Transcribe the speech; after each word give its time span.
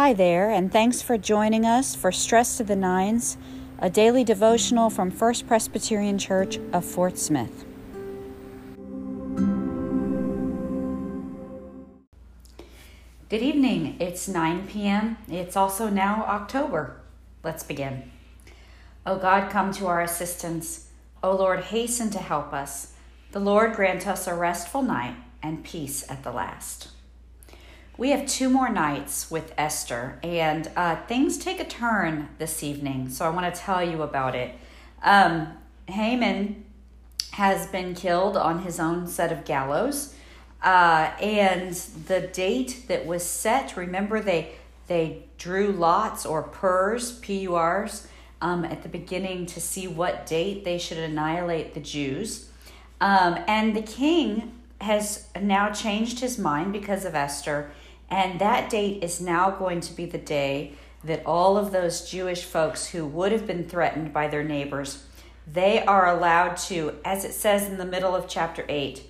Hi 0.00 0.14
there, 0.14 0.48
and 0.48 0.72
thanks 0.72 1.02
for 1.02 1.18
joining 1.18 1.66
us 1.66 1.94
for 1.94 2.10
Stress 2.10 2.56
to 2.56 2.64
the 2.64 2.74
Nines, 2.74 3.36
a 3.80 3.90
daily 3.90 4.24
devotional 4.24 4.88
from 4.88 5.10
First 5.10 5.46
Presbyterian 5.46 6.16
Church 6.16 6.58
of 6.72 6.86
Fort 6.86 7.18
Smith. 7.18 7.66
Good 13.28 13.42
evening. 13.42 13.98
It's 14.00 14.26
9 14.26 14.68
p.m. 14.68 15.18
It's 15.28 15.54
also 15.54 15.90
now 15.90 16.24
October. 16.26 17.02
Let's 17.44 17.62
begin. 17.62 18.10
O 19.04 19.18
God, 19.18 19.50
come 19.50 19.70
to 19.74 19.86
our 19.86 20.00
assistance. 20.00 20.88
O 21.22 21.36
Lord, 21.36 21.64
hasten 21.64 22.08
to 22.12 22.20
help 22.20 22.54
us. 22.54 22.94
The 23.32 23.40
Lord 23.40 23.74
grant 23.74 24.06
us 24.06 24.26
a 24.26 24.34
restful 24.34 24.80
night 24.80 25.16
and 25.42 25.62
peace 25.62 26.10
at 26.10 26.22
the 26.22 26.32
last. 26.32 26.88
We 28.00 28.12
have 28.12 28.26
two 28.26 28.48
more 28.48 28.70
nights 28.70 29.30
with 29.30 29.52
Esther, 29.58 30.18
and 30.22 30.70
uh, 30.74 30.96
things 31.04 31.36
take 31.36 31.60
a 31.60 31.66
turn 31.66 32.30
this 32.38 32.62
evening, 32.62 33.10
so 33.10 33.26
I 33.26 33.28
want 33.28 33.54
to 33.54 33.60
tell 33.60 33.86
you 33.86 34.00
about 34.00 34.34
it. 34.34 34.54
Um, 35.02 35.48
Haman 35.84 36.64
has 37.32 37.66
been 37.66 37.94
killed 37.94 38.38
on 38.38 38.60
his 38.60 38.80
own 38.80 39.06
set 39.06 39.30
of 39.30 39.44
gallows, 39.44 40.14
uh, 40.62 41.10
and 41.20 41.74
the 41.74 42.22
date 42.22 42.84
that 42.88 43.04
was 43.04 43.22
set, 43.22 43.76
remember 43.76 44.18
they 44.18 44.52
they 44.86 45.24
drew 45.36 45.70
lots 45.70 46.24
or 46.24 46.42
purs, 46.42 47.18
P 47.18 47.40
U 47.40 47.54
R's, 47.54 48.08
um, 48.40 48.64
at 48.64 48.82
the 48.82 48.88
beginning 48.88 49.44
to 49.44 49.60
see 49.60 49.86
what 49.86 50.24
date 50.24 50.64
they 50.64 50.78
should 50.78 50.96
annihilate 50.96 51.74
the 51.74 51.80
Jews. 51.80 52.48
Um, 52.98 53.38
and 53.46 53.76
the 53.76 53.82
king 53.82 54.52
has 54.80 55.26
now 55.38 55.68
changed 55.68 56.20
his 56.20 56.38
mind 56.38 56.72
because 56.72 57.04
of 57.04 57.14
Esther 57.14 57.70
and 58.10 58.40
that 58.40 58.68
date 58.68 59.02
is 59.04 59.20
now 59.20 59.50
going 59.50 59.80
to 59.80 59.92
be 59.92 60.04
the 60.04 60.18
day 60.18 60.72
that 61.04 61.24
all 61.24 61.56
of 61.56 61.72
those 61.72 62.10
Jewish 62.10 62.44
folks 62.44 62.88
who 62.88 63.06
would 63.06 63.32
have 63.32 63.46
been 63.46 63.68
threatened 63.68 64.12
by 64.12 64.28
their 64.28 64.44
neighbors, 64.44 65.04
they 65.50 65.82
are 65.84 66.08
allowed 66.08 66.56
to, 66.56 66.98
as 67.04 67.24
it 67.24 67.32
says 67.32 67.68
in 67.68 67.78
the 67.78 67.86
middle 67.86 68.14
of 68.14 68.28
chapter 68.28 68.64
8, 68.68 69.02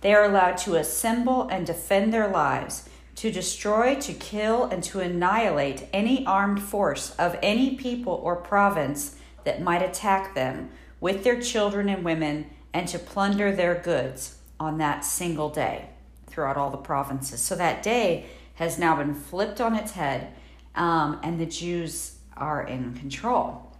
they 0.00 0.14
are 0.14 0.24
allowed 0.24 0.56
to 0.58 0.76
assemble 0.76 1.48
and 1.48 1.66
defend 1.66 2.12
their 2.12 2.28
lives, 2.28 2.88
to 3.16 3.30
destroy, 3.30 3.94
to 3.96 4.12
kill, 4.12 4.64
and 4.64 4.82
to 4.84 5.00
annihilate 5.00 5.88
any 5.92 6.26
armed 6.26 6.62
force 6.62 7.14
of 7.16 7.38
any 7.42 7.76
people 7.76 8.14
or 8.24 8.36
province 8.36 9.16
that 9.44 9.62
might 9.62 9.82
attack 9.82 10.34
them 10.34 10.70
with 11.00 11.22
their 11.22 11.40
children 11.40 11.88
and 11.88 12.04
women, 12.04 12.46
and 12.72 12.88
to 12.88 12.98
plunder 12.98 13.52
their 13.52 13.74
goods 13.74 14.38
on 14.58 14.78
that 14.78 15.04
single 15.04 15.48
day 15.48 15.88
throughout 16.26 16.56
all 16.56 16.70
the 16.70 16.76
provinces. 16.76 17.40
So 17.40 17.54
that 17.56 17.82
day 17.82 18.26
has 18.54 18.78
now 18.78 18.96
been 18.96 19.14
flipped 19.14 19.60
on 19.60 19.74
its 19.74 19.92
head, 19.92 20.32
um, 20.74 21.20
and 21.22 21.38
the 21.38 21.46
Jews 21.46 22.16
are 22.36 22.62
in 22.62 22.94
control. 22.94 23.72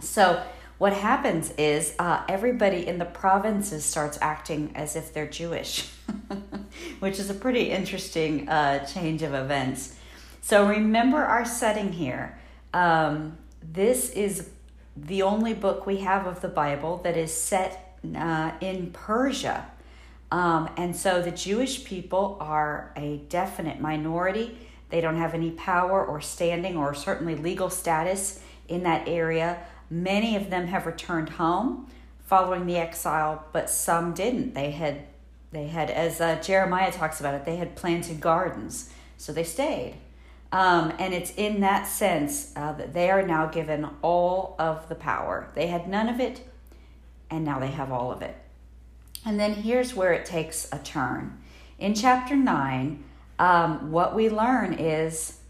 So 0.00 0.42
what 0.78 0.92
happens 0.92 1.52
is 1.52 1.94
uh, 1.98 2.24
everybody 2.28 2.86
in 2.86 2.98
the 2.98 3.04
provinces 3.04 3.84
starts 3.84 4.18
acting 4.20 4.72
as 4.74 4.96
if 4.96 5.12
they're 5.12 5.26
Jewish, 5.26 5.88
which 6.98 7.18
is 7.18 7.30
a 7.30 7.34
pretty 7.34 7.70
interesting 7.70 8.48
uh, 8.48 8.84
change 8.86 9.22
of 9.22 9.34
events. 9.34 9.96
So 10.42 10.66
remember 10.66 11.18
our 11.18 11.44
setting 11.44 11.92
here. 11.92 12.38
Um, 12.72 13.38
this 13.62 14.10
is 14.10 14.50
the 14.96 15.22
only 15.22 15.54
book 15.54 15.86
we 15.86 15.98
have 15.98 16.26
of 16.26 16.40
the 16.40 16.48
Bible 16.48 16.98
that 16.98 17.16
is 17.16 17.32
set 17.32 17.98
uh, 18.16 18.52
in 18.60 18.90
Persia. 18.92 19.66
Um, 20.30 20.70
and 20.76 20.96
so 20.96 21.22
the 21.22 21.30
Jewish 21.30 21.84
people 21.84 22.36
are 22.40 22.92
a 22.96 23.18
definite 23.28 23.80
minority. 23.80 24.58
They 24.90 25.00
don't 25.00 25.18
have 25.18 25.34
any 25.34 25.50
power 25.50 26.04
or 26.04 26.20
standing 26.20 26.76
or 26.76 26.94
certainly 26.94 27.34
legal 27.34 27.70
status 27.70 28.40
in 28.68 28.82
that 28.84 29.08
area. 29.08 29.58
Many 29.90 30.36
of 30.36 30.50
them 30.50 30.66
have 30.66 30.86
returned 30.86 31.30
home 31.30 31.88
following 32.24 32.66
the 32.66 32.76
exile, 32.76 33.44
but 33.52 33.70
some 33.70 34.14
didn't. 34.14 34.54
They 34.54 34.70
had, 34.70 35.02
they 35.52 35.68
had, 35.68 35.90
as 35.90 36.20
uh, 36.20 36.40
Jeremiah 36.42 36.90
talks 36.90 37.20
about 37.20 37.34
it, 37.34 37.44
they 37.44 37.56
had 37.56 37.76
planted 37.76 38.20
gardens, 38.20 38.90
so 39.18 39.32
they 39.32 39.44
stayed. 39.44 39.94
Um, 40.50 40.92
and 40.98 41.12
it's 41.12 41.32
in 41.36 41.60
that 41.60 41.86
sense 41.86 42.52
uh, 42.56 42.72
that 42.72 42.94
they 42.94 43.10
are 43.10 43.22
now 43.22 43.46
given 43.46 43.88
all 44.02 44.54
of 44.58 44.88
the 44.88 44.94
power. 44.94 45.48
They 45.54 45.66
had 45.66 45.88
none 45.88 46.08
of 46.08 46.20
it, 46.20 46.40
and 47.30 47.44
now 47.44 47.58
they 47.58 47.68
have 47.68 47.90
all 47.90 48.12
of 48.12 48.22
it. 48.22 48.36
And 49.24 49.40
then 49.40 49.54
here's 49.54 49.94
where 49.94 50.12
it 50.12 50.26
takes 50.26 50.68
a 50.72 50.78
turn. 50.78 51.38
In 51.78 51.94
chapter 51.94 52.36
9, 52.36 53.02
um, 53.38 53.90
what 53.90 54.14
we 54.14 54.28
learn 54.28 54.74
is 54.74 55.40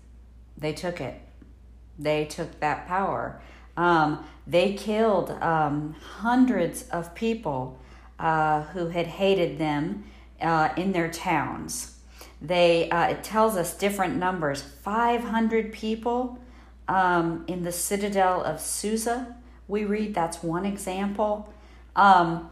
they 0.57 0.73
took 0.73 1.01
it, 1.01 1.21
they 1.99 2.25
took 2.25 2.61
that 2.61 2.87
power. 2.87 3.41
Um, 3.77 4.25
they 4.47 4.75
killed 4.75 5.31
um, 5.43 5.95
hundreds 6.19 6.89
of 6.89 7.15
people 7.15 7.79
uh, 8.19 8.63
who 8.63 8.89
had 8.89 9.07
hated 9.07 9.59
them 9.59 10.05
uh, 10.41 10.71
in 10.77 10.93
their 10.93 11.11
towns. 11.11 11.99
They 12.41 12.91
uh, 12.91 13.09
it 13.09 13.25
tells 13.25 13.57
us 13.57 13.77
different 13.77 14.17
numbers. 14.17 14.63
Five 14.63 15.25
hundred 15.25 15.73
people 15.73 16.39
um, 16.89 17.45
in 17.47 17.65
the 17.65 17.73
citadel 17.73 18.43
of 18.43 18.61
Susa. 18.61 19.37
We 19.67 19.85
read 19.85 20.15
that's 20.15 20.43
one 20.43 20.67
example. 20.67 21.53
Um, 21.97 22.51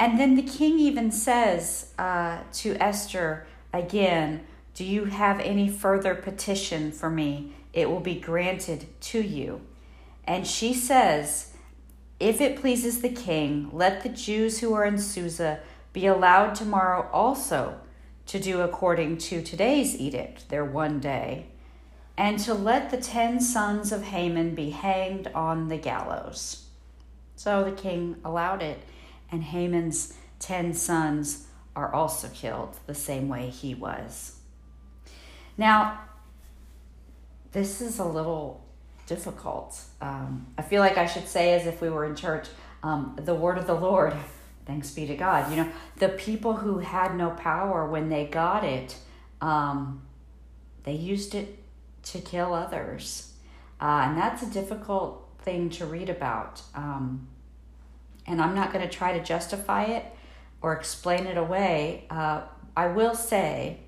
and 0.00 0.18
then 0.18 0.34
the 0.34 0.42
king 0.42 0.78
even 0.78 1.12
says 1.12 1.92
uh, 1.98 2.38
to 2.54 2.74
Esther 2.82 3.46
again, 3.70 4.46
Do 4.72 4.82
you 4.82 5.04
have 5.04 5.38
any 5.40 5.68
further 5.68 6.14
petition 6.14 6.90
for 6.90 7.10
me? 7.10 7.52
It 7.74 7.90
will 7.90 8.00
be 8.00 8.18
granted 8.18 8.86
to 9.02 9.20
you. 9.20 9.60
And 10.24 10.46
she 10.46 10.72
says, 10.72 11.52
If 12.18 12.40
it 12.40 12.58
pleases 12.58 13.02
the 13.02 13.10
king, 13.10 13.68
let 13.74 14.02
the 14.02 14.08
Jews 14.08 14.60
who 14.60 14.72
are 14.72 14.86
in 14.86 14.98
Susa 14.98 15.60
be 15.92 16.06
allowed 16.06 16.54
tomorrow 16.54 17.10
also 17.12 17.78
to 18.24 18.40
do 18.40 18.62
according 18.62 19.18
to 19.18 19.42
today's 19.42 19.94
edict, 20.00 20.48
their 20.48 20.64
one 20.64 20.98
day, 20.98 21.48
and 22.16 22.38
to 22.38 22.54
let 22.54 22.88
the 22.88 22.96
ten 22.96 23.38
sons 23.38 23.92
of 23.92 24.04
Haman 24.04 24.54
be 24.54 24.70
hanged 24.70 25.26
on 25.34 25.68
the 25.68 25.76
gallows. 25.76 26.68
So 27.36 27.64
the 27.64 27.72
king 27.72 28.16
allowed 28.24 28.62
it 28.62 28.78
and 29.30 29.42
Haman's 29.42 30.14
ten 30.38 30.72
sons 30.74 31.46
are 31.76 31.92
also 31.92 32.28
killed 32.28 32.76
the 32.86 32.94
same 32.94 33.28
way 33.28 33.48
he 33.48 33.74
was. 33.74 34.36
Now, 35.56 36.00
this 37.52 37.80
is 37.80 37.98
a 37.98 38.04
little 38.04 38.64
difficult. 39.06 39.80
Um, 40.00 40.46
I 40.56 40.62
feel 40.62 40.80
like 40.80 40.96
I 40.96 41.06
should 41.06 41.26
say, 41.26 41.54
as 41.54 41.66
if 41.66 41.80
we 41.80 41.90
were 41.90 42.04
in 42.04 42.14
church, 42.14 42.48
um, 42.82 43.18
the 43.20 43.34
word 43.34 43.58
of 43.58 43.66
the 43.66 43.74
Lord, 43.74 44.14
thanks 44.66 44.90
be 44.90 45.06
to 45.06 45.16
God. 45.16 45.50
You 45.50 45.56
know, 45.64 45.72
the 45.96 46.10
people 46.10 46.54
who 46.54 46.78
had 46.78 47.16
no 47.16 47.30
power 47.30 47.86
when 47.86 48.08
they 48.08 48.26
got 48.26 48.64
it, 48.64 48.96
um, 49.40 50.02
they 50.84 50.94
used 50.94 51.34
it 51.34 51.58
to 52.04 52.20
kill 52.20 52.54
others. 52.54 53.32
Uh, 53.80 54.04
and 54.06 54.16
that's 54.16 54.42
a 54.42 54.50
difficult 54.50 55.28
thing 55.40 55.70
to 55.70 55.86
read 55.86 56.08
about. 56.08 56.62
Um, 56.74 57.28
and 58.30 58.40
I'm 58.40 58.54
not 58.54 58.72
going 58.72 58.88
to 58.88 58.94
try 58.94 59.18
to 59.18 59.24
justify 59.24 59.84
it 59.84 60.04
or 60.62 60.72
explain 60.72 61.26
it 61.26 61.36
away. 61.36 62.06
Uh, 62.08 62.42
I 62.76 62.86
will 62.86 63.14
say 63.14 63.78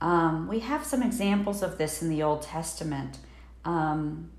um, 0.00 0.48
we 0.48 0.60
have 0.60 0.84
some 0.84 1.02
examples 1.02 1.62
of 1.62 1.76
this 1.76 2.00
in 2.00 2.08
the 2.08 2.22
Old 2.22 2.42
Testament 2.42 3.18
um, 3.66 4.30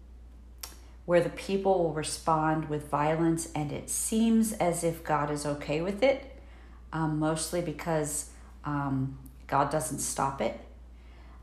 where 1.05 1.21
the 1.21 1.29
people 1.29 1.83
will 1.83 1.93
respond 1.93 2.69
with 2.69 2.89
violence, 2.89 3.49
and 3.53 3.71
it 3.71 3.89
seems 3.89 4.53
as 4.53 4.83
if 4.83 5.03
God 5.03 5.29
is 5.29 5.45
okay 5.45 5.81
with 5.81 6.01
it, 6.01 6.39
um, 6.91 7.19
mostly 7.19 7.61
because 7.61 8.31
um, 8.65 9.17
God 9.47 9.69
doesn't 9.69 9.99
stop 9.99 10.41
it. 10.41 10.59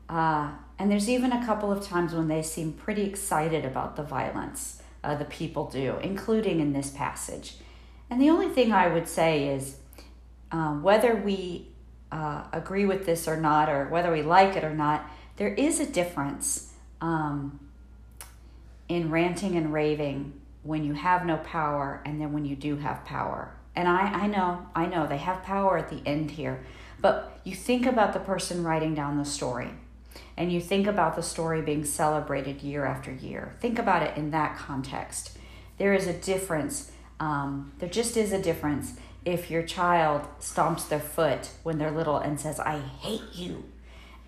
Uh, 0.09 0.51
and 0.77 0.91
there's 0.91 1.09
even 1.09 1.31
a 1.31 1.45
couple 1.45 1.71
of 1.71 1.85
times 1.85 2.13
when 2.13 2.27
they 2.27 2.41
seem 2.41 2.73
pretty 2.73 3.03
excited 3.03 3.65
about 3.65 3.95
the 3.95 4.03
violence 4.03 4.81
uh, 5.03 5.15
the 5.15 5.25
people 5.25 5.69
do, 5.69 5.97
including 6.01 6.59
in 6.59 6.73
this 6.73 6.89
passage. 6.89 7.55
And 8.09 8.21
the 8.21 8.29
only 8.29 8.49
thing 8.49 8.71
I 8.71 8.87
would 8.87 9.07
say 9.07 9.49
is 9.49 9.77
uh, 10.51 10.73
whether 10.73 11.15
we 11.15 11.67
uh, 12.11 12.43
agree 12.53 12.85
with 12.85 13.05
this 13.05 13.27
or 13.27 13.37
not, 13.37 13.69
or 13.69 13.87
whether 13.89 14.11
we 14.11 14.21
like 14.21 14.55
it 14.55 14.63
or 14.63 14.73
not, 14.73 15.09
there 15.35 15.53
is 15.53 15.79
a 15.79 15.85
difference 15.85 16.73
um, 17.01 17.59
in 18.87 19.11
ranting 19.11 19.55
and 19.55 19.73
raving 19.73 20.33
when 20.63 20.83
you 20.83 20.93
have 20.93 21.25
no 21.25 21.37
power 21.37 22.01
and 22.05 22.19
then 22.19 22.33
when 22.33 22.45
you 22.45 22.55
do 22.55 22.77
have 22.77 23.03
power. 23.05 23.53
And 23.75 23.87
I, 23.87 24.23
I 24.23 24.27
know, 24.27 24.67
I 24.73 24.85
know 24.85 25.05
they 25.05 25.17
have 25.17 25.43
power 25.43 25.77
at 25.77 25.89
the 25.89 26.01
end 26.05 26.31
here, 26.31 26.63
but 26.99 27.39
you 27.43 27.53
think 27.53 27.85
about 27.85 28.13
the 28.13 28.19
person 28.19 28.63
writing 28.63 28.95
down 28.95 29.17
the 29.17 29.25
story 29.25 29.69
and 30.35 30.51
you 30.51 30.59
think 30.59 30.87
about 30.87 31.15
the 31.15 31.23
story 31.23 31.61
being 31.61 31.85
celebrated 31.85 32.61
year 32.61 32.85
after 32.85 33.11
year. 33.11 33.55
Think 33.59 33.77
about 33.77 34.03
it 34.03 34.17
in 34.17 34.31
that 34.31 34.57
context. 34.57 35.37
There 35.77 35.93
is 35.93 36.07
a 36.07 36.13
difference 36.13 36.91
um, 37.19 37.73
there 37.79 37.89
just 37.89 38.17
is 38.17 38.31
a 38.31 38.41
difference 38.41 38.93
if 39.25 39.51
your 39.51 39.63
child 39.63 40.27
stomps 40.39 40.87
their 40.87 40.99
foot 40.99 41.49
when 41.63 41.77
they're 41.77 41.91
little 41.91 42.17
and 42.17 42.39
says, 42.39 42.59
I 42.59 42.79
hate 42.79 43.33
you. 43.33 43.65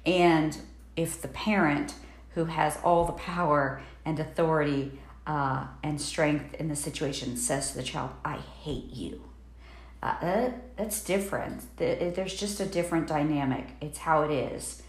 And 0.05 0.57
if 0.95 1.21
the 1.21 1.27
parent 1.29 1.93
who 2.35 2.45
has 2.45 2.77
all 2.83 3.05
the 3.05 3.13
power 3.13 3.81
and 4.03 4.19
authority 4.19 4.99
uh, 5.25 5.67
and 5.83 6.01
strength 6.01 6.55
in 6.55 6.67
the 6.67 6.75
situation, 6.75 7.37
says 7.37 7.71
to 7.71 7.77
the 7.77 7.83
child, 7.83 8.11
I 8.25 8.37
hate 8.37 8.91
you. 8.91 9.21
Uh, 10.01 10.19
that, 10.21 10.77
that's 10.77 11.03
different. 11.03 11.63
There's 11.77 12.33
just 12.33 12.59
a 12.59 12.65
different 12.65 13.07
dynamic. 13.07 13.67
It's 13.81 13.99
how 13.99 14.23
it 14.23 14.31
is. 14.31 14.81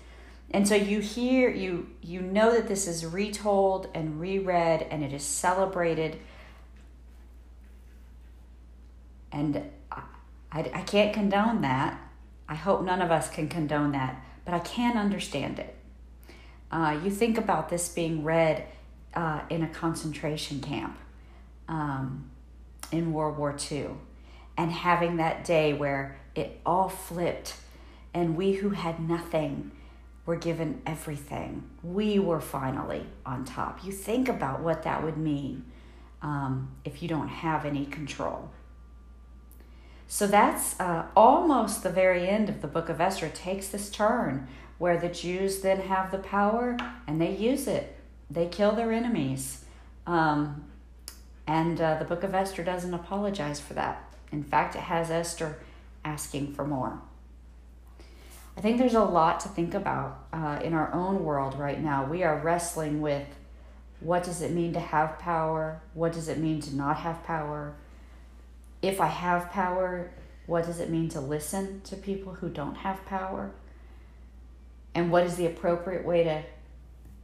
And 0.52 0.66
so 0.66 0.74
you 0.74 1.00
hear, 1.00 1.48
you, 1.48 1.88
you 2.02 2.20
know 2.20 2.52
that 2.52 2.66
this 2.66 2.88
is 2.88 3.06
retold 3.06 3.88
and 3.94 4.20
reread 4.20 4.82
and 4.90 5.04
it 5.04 5.12
is 5.12 5.22
celebrated. 5.22 6.18
And 9.32 9.62
I, 9.90 10.02
I, 10.52 10.82
can't 10.82 11.12
condone 11.12 11.60
that. 11.62 12.00
I 12.48 12.54
hope 12.56 12.82
none 12.82 13.00
of 13.00 13.10
us 13.10 13.30
can 13.30 13.48
condone 13.48 13.92
that, 13.92 14.24
but 14.44 14.54
I 14.54 14.58
can 14.58 14.96
understand 14.96 15.58
it. 15.60 15.76
Uh, 16.72 16.98
you 17.04 17.10
think 17.10 17.38
about 17.38 17.68
this 17.68 17.88
being 17.88 18.24
read 18.24 18.64
uh, 19.14 19.40
in 19.50 19.62
a 19.62 19.68
concentration 19.68 20.60
camp 20.60 20.98
um, 21.68 22.30
in 22.90 23.12
World 23.12 23.38
War 23.38 23.56
II 23.70 23.90
and 24.56 24.72
having 24.72 25.16
that 25.16 25.44
day 25.44 25.72
where 25.72 26.18
it 26.34 26.60
all 26.66 26.88
flipped 26.88 27.54
and 28.12 28.36
we 28.36 28.52
who 28.52 28.70
had 28.70 29.00
nothing 29.00 29.70
were 30.26 30.36
given 30.36 30.82
everything. 30.86 31.68
We 31.82 32.18
were 32.18 32.40
finally 32.40 33.06
on 33.24 33.44
top. 33.44 33.84
You 33.84 33.92
think 33.92 34.28
about 34.28 34.60
what 34.60 34.82
that 34.82 35.02
would 35.02 35.16
mean 35.16 35.64
um, 36.22 36.70
if 36.84 37.02
you 37.02 37.08
don't 37.08 37.28
have 37.28 37.64
any 37.64 37.86
control. 37.86 38.50
So 40.12 40.26
that's 40.26 40.78
uh, 40.80 41.06
almost 41.14 41.84
the 41.84 41.88
very 41.88 42.28
end 42.28 42.48
of 42.48 42.62
the 42.62 42.66
book 42.66 42.88
of 42.88 43.00
Esther. 43.00 43.28
Takes 43.28 43.68
this 43.68 43.88
turn 43.88 44.48
where 44.76 44.98
the 44.98 45.08
Jews 45.08 45.60
then 45.60 45.82
have 45.82 46.10
the 46.10 46.18
power 46.18 46.76
and 47.06 47.20
they 47.20 47.36
use 47.36 47.68
it. 47.68 47.94
They 48.28 48.48
kill 48.48 48.72
their 48.72 48.90
enemies. 48.90 49.64
Um, 50.08 50.64
and 51.46 51.80
uh, 51.80 51.94
the 52.00 52.04
book 52.04 52.24
of 52.24 52.34
Esther 52.34 52.64
doesn't 52.64 52.92
apologize 52.92 53.60
for 53.60 53.74
that. 53.74 54.12
In 54.32 54.42
fact, 54.42 54.74
it 54.74 54.80
has 54.80 55.12
Esther 55.12 55.60
asking 56.04 56.54
for 56.54 56.66
more. 56.66 57.00
I 58.56 58.60
think 58.60 58.78
there's 58.78 58.94
a 58.94 59.04
lot 59.04 59.38
to 59.40 59.48
think 59.48 59.74
about 59.74 60.24
uh, 60.32 60.58
in 60.64 60.74
our 60.74 60.92
own 60.92 61.22
world 61.22 61.56
right 61.56 61.80
now. 61.80 62.04
We 62.04 62.24
are 62.24 62.36
wrestling 62.36 63.00
with 63.00 63.28
what 64.00 64.24
does 64.24 64.42
it 64.42 64.50
mean 64.50 64.72
to 64.72 64.80
have 64.80 65.20
power? 65.20 65.80
What 65.94 66.14
does 66.14 66.26
it 66.26 66.38
mean 66.38 66.60
to 66.62 66.74
not 66.74 66.96
have 66.96 67.22
power? 67.22 67.76
If 68.82 69.00
I 69.00 69.06
have 69.06 69.50
power, 69.50 70.10
what 70.46 70.66
does 70.66 70.80
it 70.80 70.90
mean 70.90 71.08
to 71.10 71.20
listen 71.20 71.80
to 71.82 71.96
people 71.96 72.34
who 72.34 72.48
don't 72.48 72.76
have 72.76 73.04
power? 73.06 73.52
And 74.94 75.10
what 75.10 75.24
is 75.24 75.36
the 75.36 75.46
appropriate 75.46 76.04
way 76.04 76.24
to 76.24 76.42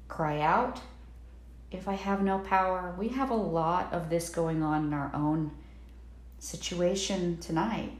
cry 0.09 0.41
out 0.41 0.81
if 1.71 1.89
I 1.89 1.95
have 1.95 2.23
no 2.23 2.39
power? 2.39 2.95
We 2.99 3.09
have 3.09 3.31
a 3.31 3.35
lot 3.35 3.93
of 3.93 4.11
this 4.11 4.29
going 4.29 4.63
on 4.63 4.87
in 4.87 4.93
our 4.93 5.11
own 5.15 5.51
situation 6.39 7.39
tonight, 7.39 7.99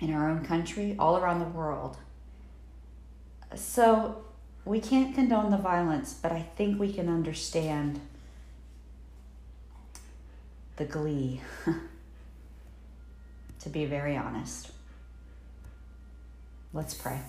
in 0.00 0.12
our 0.12 0.28
own 0.30 0.44
country, 0.44 0.94
all 0.98 1.16
around 1.16 1.40
the 1.40 1.46
world. 1.46 1.96
So 3.56 4.24
we 4.64 4.80
can't 4.80 5.14
condone 5.14 5.50
the 5.50 5.56
violence, 5.56 6.14
but 6.14 6.30
I 6.30 6.42
think 6.42 6.78
we 6.78 6.92
can 6.92 7.08
understand 7.08 8.00
the 10.76 10.84
glee. 10.84 11.40
to 13.60 13.68
be 13.68 13.84
very 13.84 14.16
honest. 14.16 14.70
Let's 16.72 16.94
pray. 16.94 17.20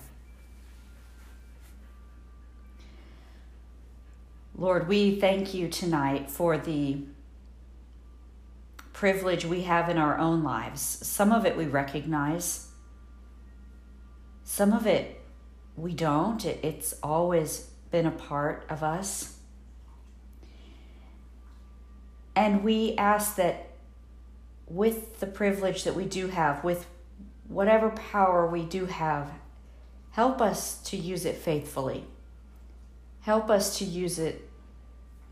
Lord, 4.56 4.88
we 4.88 5.18
thank 5.18 5.54
you 5.54 5.68
tonight 5.68 6.30
for 6.30 6.58
the 6.58 6.98
privilege 8.92 9.46
we 9.46 9.62
have 9.62 9.88
in 9.88 9.96
our 9.96 10.18
own 10.18 10.42
lives. 10.42 10.82
Some 10.82 11.32
of 11.32 11.46
it 11.46 11.56
we 11.56 11.64
recognize, 11.64 12.68
some 14.44 14.74
of 14.74 14.86
it 14.86 15.22
we 15.76 15.94
don't. 15.94 16.44
It's 16.44 16.94
always 17.02 17.70
been 17.90 18.04
a 18.04 18.10
part 18.10 18.66
of 18.68 18.82
us. 18.82 19.38
And 22.36 22.62
we 22.62 22.94
ask 22.96 23.36
that 23.36 23.69
with 24.70 25.18
the 25.18 25.26
privilege 25.26 25.82
that 25.84 25.96
we 25.96 26.04
do 26.04 26.28
have, 26.28 26.62
with 26.62 26.86
whatever 27.48 27.90
power 27.90 28.46
we 28.46 28.62
do 28.62 28.86
have, 28.86 29.32
help 30.12 30.40
us 30.40 30.80
to 30.82 30.96
use 30.96 31.24
it 31.24 31.36
faithfully. 31.36 32.04
Help 33.22 33.50
us 33.50 33.78
to 33.78 33.84
use 33.84 34.18
it 34.18 34.48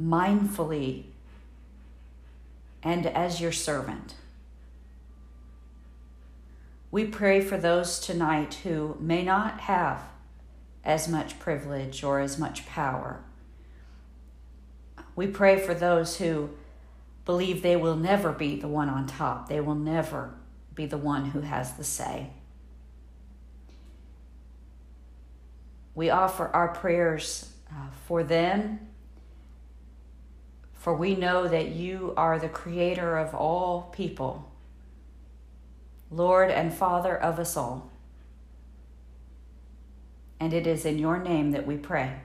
mindfully 0.02 1.04
and 2.82 3.06
as 3.06 3.40
your 3.40 3.52
servant. 3.52 4.14
We 6.90 7.04
pray 7.04 7.40
for 7.40 7.56
those 7.56 8.00
tonight 8.00 8.54
who 8.64 8.96
may 8.98 9.22
not 9.22 9.60
have 9.60 10.02
as 10.84 11.06
much 11.06 11.38
privilege 11.38 12.02
or 12.02 12.18
as 12.18 12.38
much 12.38 12.66
power. 12.66 13.20
We 15.14 15.26
pray 15.26 15.58
for 15.58 15.74
those 15.74 16.16
who 16.16 16.50
believe 17.28 17.60
they 17.60 17.76
will 17.76 17.94
never 17.94 18.32
be 18.32 18.56
the 18.56 18.66
one 18.66 18.88
on 18.88 19.06
top. 19.06 19.50
They 19.50 19.60
will 19.60 19.74
never 19.74 20.32
be 20.74 20.86
the 20.86 20.96
one 20.96 21.26
who 21.26 21.42
has 21.42 21.74
the 21.74 21.84
say. 21.84 22.30
We 25.94 26.08
offer 26.08 26.48
our 26.54 26.68
prayers 26.68 27.52
uh, 27.70 27.88
for 28.06 28.24
them, 28.24 28.80
for 30.72 30.94
we 30.94 31.16
know 31.16 31.46
that 31.46 31.68
you 31.68 32.14
are 32.16 32.38
the 32.38 32.48
creator 32.48 33.18
of 33.18 33.34
all 33.34 33.92
people, 33.92 34.50
Lord 36.10 36.50
and 36.50 36.72
Father 36.72 37.14
of 37.14 37.38
us 37.38 37.58
all. 37.58 37.90
And 40.40 40.54
it 40.54 40.66
is 40.66 40.86
in 40.86 40.98
your 40.98 41.18
name 41.18 41.50
that 41.50 41.66
we 41.66 41.76
pray. 41.76 42.20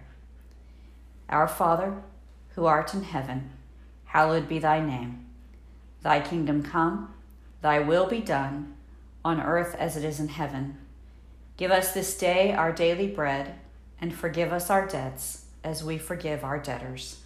Our 1.27 1.49
Father, 1.49 1.93
who 2.55 2.67
art 2.67 2.93
in 2.93 3.03
heaven, 3.03 3.49
hallowed 4.13 4.47
be 4.47 4.59
thy 4.59 4.79
name. 4.79 5.25
Thy 6.03 6.19
kingdom 6.19 6.61
come, 6.61 7.11
thy 7.63 7.79
will 7.79 8.05
be 8.05 8.19
done, 8.19 8.75
on 9.25 9.41
earth 9.41 9.75
as 9.79 9.97
it 9.97 10.03
is 10.03 10.19
in 10.19 10.27
heaven. 10.27 10.77
Give 11.57 11.71
us 11.71 11.95
this 11.95 12.15
day 12.15 12.53
our 12.53 12.71
daily 12.71 13.07
bread, 13.07 13.55
and 13.99 14.13
forgive 14.13 14.53
us 14.53 14.69
our 14.69 14.85
debts, 14.85 15.45
as 15.63 15.83
we 15.83 15.97
forgive 15.97 16.43
our 16.43 16.59
debtors. 16.59 17.21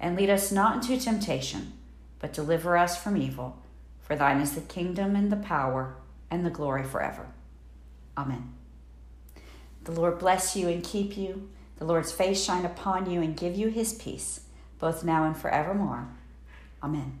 And 0.00 0.16
lead 0.16 0.30
us 0.30 0.50
not 0.50 0.76
into 0.76 0.98
temptation, 0.98 1.74
but 2.18 2.32
deliver 2.32 2.78
us 2.78 2.96
from 2.96 3.18
evil. 3.18 3.58
For 4.00 4.16
thine 4.16 4.40
is 4.40 4.54
the 4.54 4.62
kingdom, 4.62 5.14
and 5.14 5.30
the 5.30 5.36
power, 5.36 5.96
and 6.30 6.46
the 6.46 6.50
glory 6.50 6.84
forever. 6.84 7.26
Amen. 8.16 8.54
The 9.84 9.92
Lord 9.92 10.18
bless 10.18 10.56
you 10.56 10.70
and 10.70 10.82
keep 10.82 11.14
you. 11.14 11.50
The 11.76 11.84
Lord's 11.84 12.10
face 12.10 12.42
shine 12.42 12.64
upon 12.64 13.10
you 13.10 13.20
and 13.20 13.36
give 13.36 13.54
you 13.54 13.68
his 13.68 13.92
peace, 13.92 14.44
both 14.78 15.04
now 15.04 15.24
and 15.24 15.36
forevermore. 15.36 16.08
Amen. 16.82 17.18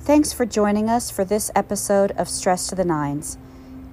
Thanks 0.00 0.32
for 0.32 0.46
joining 0.46 0.88
us 0.88 1.10
for 1.10 1.24
this 1.24 1.50
episode 1.54 2.12
of 2.12 2.28
Stress 2.28 2.68
to 2.68 2.74
the 2.74 2.84
Nines. 2.84 3.36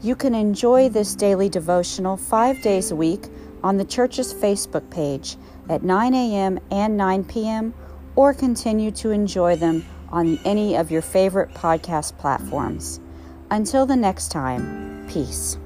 You 0.01 0.15
can 0.15 0.33
enjoy 0.33 0.87
this 0.87 1.13
daily 1.13 1.49
devotional 1.49 2.15
five 2.15 2.61
days 2.61 2.91
a 2.91 2.95
week 2.95 3.25
on 3.63 3.77
the 3.77 3.83
church's 3.83 4.33
Facebook 4.33 4.89
page 4.89 5.35
at 5.69 5.83
9 5.83 6.13
a.m. 6.13 6.59
and 6.71 6.95
9 6.95 7.23
p.m., 7.25 7.73
or 8.15 8.33
continue 8.33 8.91
to 8.91 9.11
enjoy 9.11 9.57
them 9.57 9.83
on 10.09 10.39
any 10.45 10.77
of 10.77 10.89
your 10.89 11.01
favorite 11.01 11.49
podcast 11.53 12.17
platforms. 12.17 13.01
Until 13.51 13.85
the 13.85 13.97
next 13.97 14.31
time, 14.31 15.05
peace. 15.09 15.57